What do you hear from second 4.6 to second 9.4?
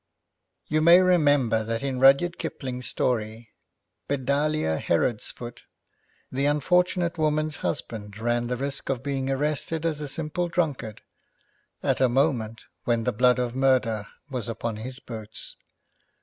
Herodsfoot, the unfortunate woman's husband ran the risk of being